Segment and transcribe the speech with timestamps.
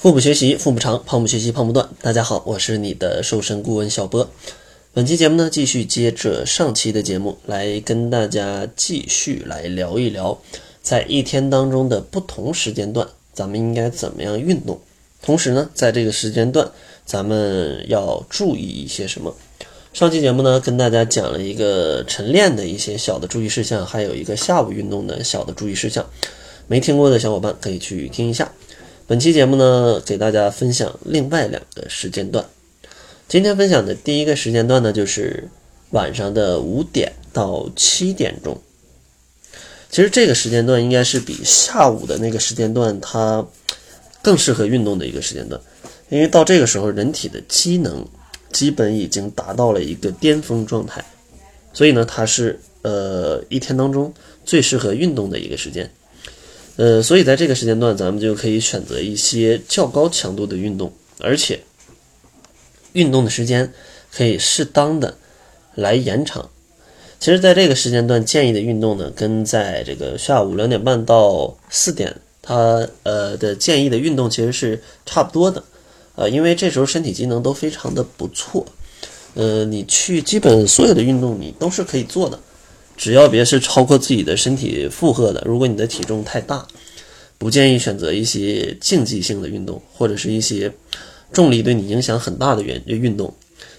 [0.00, 1.86] 腹部学习腹部长，胖不学习胖不断。
[2.00, 4.26] 大家好，我是你的瘦身顾问小波。
[4.94, 10.40] 本期节目呢，继续接着上期的节目来跟大家继续来聊一聊，
[10.80, 14.80] 在一天当中的不同时间段，咱们应该怎么样运动。
[15.20, 16.66] 同时呢，在这个时间段，
[17.04, 19.36] 咱们要注意一些什么？
[19.92, 26.06] 上期节目呢，跟大家讲了一个晨练的一些小的注意事项，还有一个下午运动的小的注意事项。
[26.68, 28.50] 没听过的小伙伴可以去听一下。
[29.10, 32.46] 本期节目呢，给大家分享另外两个时间段。
[33.26, 35.48] 今天分享的第一个时间段呢，就是
[35.90, 38.56] 晚上的五点到七点钟。
[39.90, 43.44] 其实这个时间段应该是比下午的那个时间段它
[44.22, 45.60] 更适合运动的一个时间段，
[46.08, 48.06] 因为到这个时候人体的机能
[48.52, 51.04] 基本已经达到了一个巅峰状态，
[51.72, 55.90] 所以呢，它是呃一天当中最适合运动的一个时间。
[56.76, 61.60] 呃，所以在这个时间段，咱们就可以选择一些较高强度的运动，而且
[62.92, 63.72] 运动的时间
[64.10, 65.16] 可以适当的
[65.74, 66.48] 来延长。
[67.18, 75.62] 其实，在这个时间段建议的运动呢，跟在这个下午两点半到四点，它呃的建议的运动其实是差不多的。
[76.14, 78.64] 呃，因为这时候身体机能都非常的不错，
[79.34, 82.40] 呃，你去基本所有的运动你都是可以做的。
[83.00, 86.66] 只要别是超过自己的身体负荷的，如果你的体重太大，
[87.38, 90.70] 不建议选择一些竞技性的运动，或者是一些
[91.32, 93.34] 重力对你影响很大的运运动，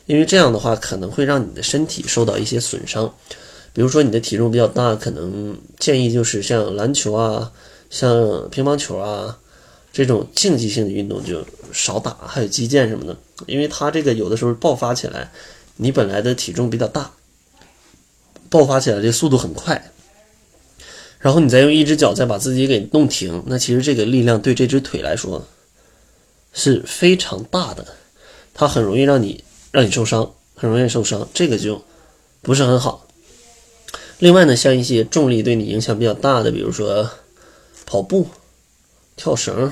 [0.07, 3.13] 因为这样的话可能会让你的身体受到一些损伤。
[3.73, 7.51] 比如说你的体重比较大，可能建议就是像篮球啊、
[7.91, 9.37] 像乒乓球啊
[9.93, 15.31] 这种竞技性的运动就少打，还有击剑什么的，因为它这个有的时候爆发起来，
[15.75, 17.11] 你本来的体重比较大。
[18.51, 19.93] 爆发起来这速度很快，
[21.19, 25.47] 然后你再用一只脚再把自己给弄停，那其实这个力量对这只腿来说
[26.51, 27.87] 是非常大的，
[28.53, 31.81] 它很容易让你让你受伤，很容易受伤，这个就
[32.41, 33.07] 不是很好。
[34.19, 37.09] 另外呢，像一些重力对你影响比较大的，比如说
[37.85, 38.27] 跑步、
[39.15, 39.71] 跳绳，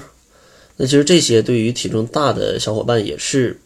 [0.78, 3.59] 那其实这些对于体重大的小伙伴也是，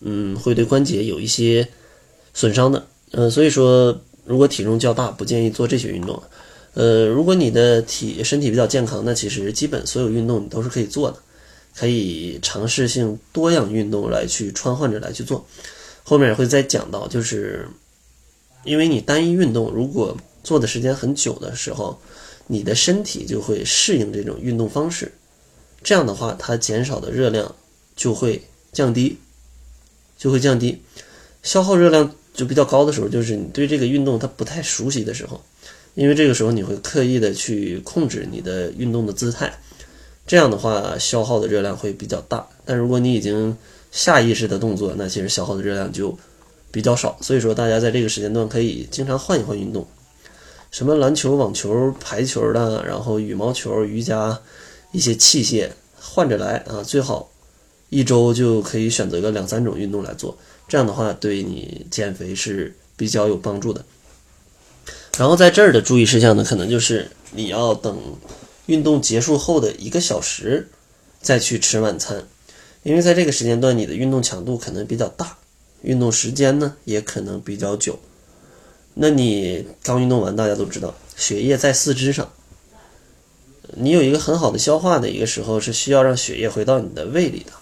[0.00, 1.66] 嗯，会对关节有一些
[2.32, 4.00] 损伤的，嗯，所以说。
[4.24, 6.22] 如果体重较大，不建议做这些运动。
[6.74, 11.18] 呃，如果你的体身体比较健康，那其实基本所有运动你都是可以做的，
[11.74, 15.44] 可以尝试性多样运动来去穿换着来去做。
[16.04, 17.66] 后面也会再讲到，就是
[18.64, 22.00] 因为你单一运动如果做的时间很久的时候，
[22.46, 25.10] 你的身体就会适应这种运动方式，
[25.82, 27.52] 这样的话它减少的热量
[27.96, 28.40] 就会
[28.72, 29.18] 降低，
[30.16, 30.80] 就会降低，
[31.42, 32.14] 消耗热量。
[32.40, 35.38] 就比较高的时候，就是你对这个运动它不太熟悉的时候，
[35.92, 39.52] 因为这个时候你会刻意的去控制你的运动的姿态，
[40.26, 42.48] 这样的话消耗的热量会比较大。
[42.64, 43.54] 但如果你已经
[43.92, 46.16] 下意识的动作，那其实消耗的热量就
[46.70, 47.14] 比较少。
[47.20, 49.86] 所以说，大家在这个时间段可以经常换一换运动，
[50.70, 54.40] 什么篮球、网球、排球的，然后羽毛球、瑜伽
[54.92, 55.68] 一些器械
[56.00, 57.30] 换着来啊，最好
[57.90, 60.38] 一周就可以选择个两三种运动来做。
[60.66, 63.84] 这样的话，对你减肥是比较有帮助的。
[65.18, 67.98] 然后在这儿的注意事项呢，可能就是你要等
[68.66, 70.68] 运动结束后的一个小时
[71.20, 72.24] 再去吃晚餐，
[72.84, 75.36] 因为在这个时间段你的运动强度可能比较大，
[75.82, 77.98] 运动时间呢也可能比较久。
[78.94, 82.32] 那你刚运动完，大家都知道，血液在四肢上，
[83.74, 87.52] 你有一个很好的消化的一个时候，是需要让血液回到你的胃里的。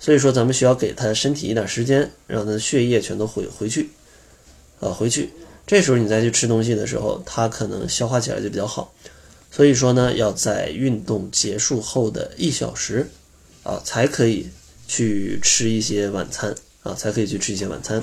[0.00, 3.90] 所以说，咱们需要给他身体一点时间，让他的血液全都回回去，
[4.80, 5.30] 啊，回去。
[5.66, 8.94] 这时候你再去吃东西的时候，它可能消化起来就比较好。
[9.52, 13.08] 所以说呢，要在运动结束后的一小时，
[13.62, 14.48] 啊，才可以
[14.88, 18.02] 去吃一些晚餐，啊，才可以去吃一些晚餐。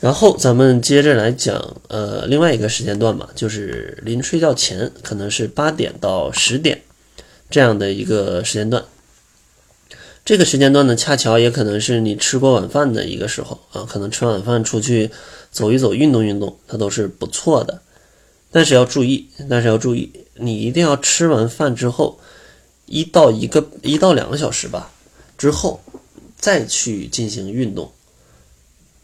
[0.00, 6.82] 然后咱们接着来讲，呃，另外一个时间段吧，就是临睡觉前，可能是八点到十点
[7.48, 8.84] 这样的一个时间段。
[10.24, 15.10] 这个时间段呢，恰巧也可能是你吃过晚饭的一个时候啊，可能吃完晚饭出去
[15.50, 17.82] 走一走、运动运动，它都是不错的。
[18.50, 22.18] 但是要注意，但是要注意，你一定要吃完饭之后
[22.86, 24.90] 一到一个一到两个小时吧
[25.36, 25.80] 之后
[26.38, 27.92] 再去进行运动。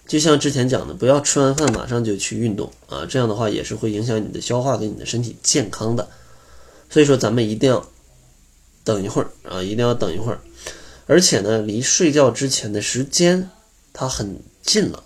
[0.06, 6.08] 就像之前讲的，不要吃完饭马上就去运动啊，这样的话也是会影响你的消化跟你的身体健康的。
[6.88, 7.86] 所以说，咱们一定要
[8.82, 10.40] 等一会儿啊，一定要等一会儿。
[11.10, 13.50] 而且呢，离睡觉之前的时间
[13.92, 15.02] 它很近了，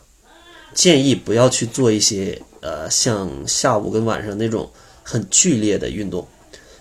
[0.75, 4.71] 建议不要去做一些呃像下午跟晚上那种
[5.03, 6.29] 很剧烈的运动，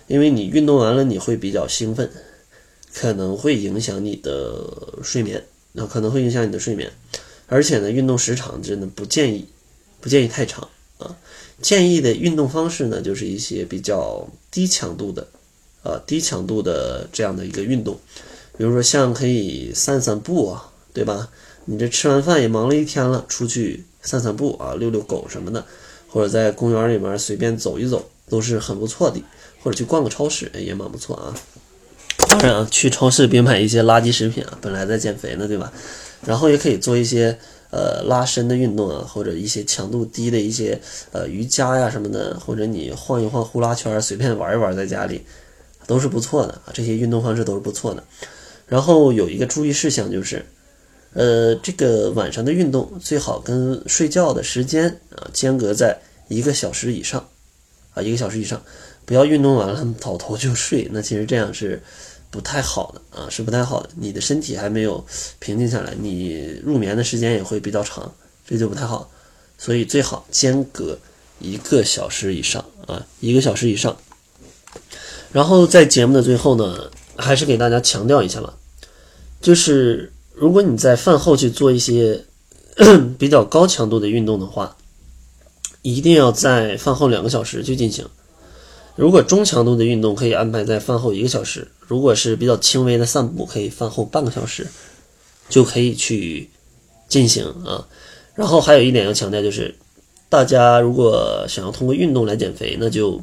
[0.08, 2.10] 因为你运动完了你会比较兴奋，
[2.92, 5.42] 可能会影响你的睡眠，
[5.72, 6.92] 那可能会影响你的睡眠，
[7.46, 9.48] 而且呢，运动时长真的不建议，
[10.02, 10.68] 不建议太长
[10.98, 11.16] 啊。
[11.62, 15.26] 建议的运动方式呢，就是一些比较低强度的，
[15.82, 17.98] 呃，低强度的这样的一个运动，
[18.56, 21.28] 比如说像可以散散步啊，对吧？
[21.64, 25.64] 你这吃完饭也忙了一天了，出去散散步啊，遛遛狗什么的，
[26.08, 29.22] 或者在公园里面随便走一走，都是很不错的。
[29.62, 31.34] 或者去逛个超市，也蛮不错啊。
[32.28, 35.72] 当然啊，去超市别买一些垃圾食品啊，本来在减肥呢，对吧？
[36.26, 37.38] 然后也可以做一些
[37.70, 40.78] 呃拉伸的运动啊，或者一些强度低的一些
[41.12, 45.22] 呃瑜伽呀什么的，或者你晃一晃呼啦圈，随便玩一玩，在家里
[45.86, 46.72] 都是不错的啊。
[46.74, 48.04] 这些运动方式都是不错的。
[48.66, 50.44] 然后有一个注意事项就是，
[51.12, 57.28] 呃，这个晚上的运动最好跟睡觉的时间啊间隔在一个小时以上
[57.92, 58.62] 啊，一个小时以上。
[59.06, 61.78] 不要运动完了倒头就睡，那其实这样是
[62.30, 63.90] 不太好的啊，是不太好的。
[63.96, 65.04] 你的身体还没有
[65.38, 68.10] 平静下来，你入眠的时间也会比较长，
[68.46, 69.10] 这就不太好。
[69.58, 70.98] 所以最好间隔
[71.38, 73.94] 一个小时以上啊，一个小时以上。
[75.32, 78.54] 然后在节目的最后呢，还是给大家强调一下吧，
[79.40, 82.24] 就是如果你在饭后去做一些
[83.18, 84.76] 比较高强度的运动的话，
[85.82, 88.06] 一定要在饭后两个小时去进行。
[88.96, 94.66] 如果中强度的运动可以安排在饭后一个小时，如果是比较轻微的散步，可以饭后半个小时
[95.48, 96.48] 就可以去
[97.08, 97.86] 进行啊。
[98.34, 99.74] 然后还有一点要强调就是，
[100.28, 103.20] 大家如果想要通过运动来减肥，那就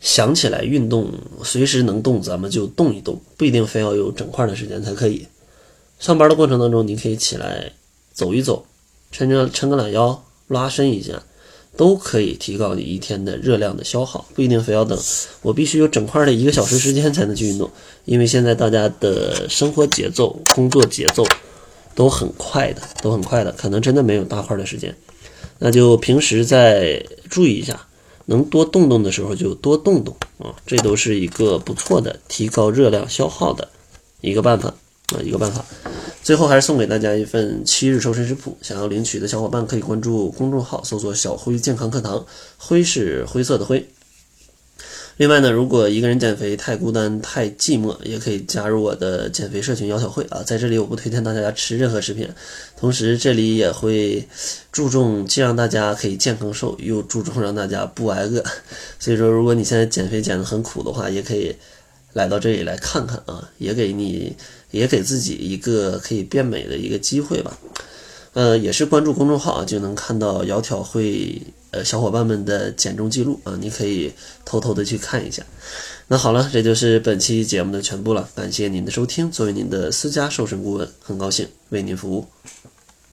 [0.00, 1.12] 想起来运动，
[1.42, 5.26] 随时能动咱们就动一动，不一定非要有整块的时间才可以。
[5.98, 7.72] 上班的过程当中，你可以起来
[8.12, 8.64] 走一走，
[9.12, 11.22] 抻着抻个懒腰，拉伸一下。
[11.76, 14.98] 都可以提高你一天的热量的消耗，不一定非要等
[15.42, 17.70] 我必须有整块的一个小时时间才能去运动，
[18.04, 21.24] 因为现在大家的生活节奏、工作节奏
[21.94, 24.92] 都很快的，都很快的，可能真的没有大块的时间，
[25.60, 27.86] 那就平时再注意一下，
[28.30, 33.66] 能多动动的时候就多动动啊，这都是一个不错的提高热量消耗的
[34.20, 34.68] 一个办法
[35.14, 35.64] 啊，一个办法。
[36.22, 42.22] 最后还是送给大家一份七日瘦身食谱，想要领取的小伙伴可以关注公众号，搜索“小辉健康课堂”，
[42.58, 43.88] 灰是灰色的灰。
[45.18, 52.28] 另外呢，如果一个人减肥太孤单、太寂寞，也可以加入我的减肥社群“窈小会”啊，在这里我不推荐大家吃任何食品，
[52.76, 54.28] 同时这里也会
[54.70, 58.44] 注重既让大家可以健康瘦，又注重让大家不挨饿。
[59.00, 61.54] 所以说，如果你现在减肥减得很苦的话，也可以。
[62.14, 64.34] 来到这里来看看啊，也给你，
[64.70, 67.56] 也给自己一个可以变美的一个机会吧。
[68.32, 74.12] 呃，也是关注公众号啊就能看到窈窕会呃小伙伴们的减重记录啊，你可以
[74.44, 75.42] 偷偷的去看一下。
[76.06, 79.30] 那好了，这就是本期节目的全部了，感谢您的收听。
[79.30, 82.26] 作为您的私家瘦身顾问，很高兴为您服务。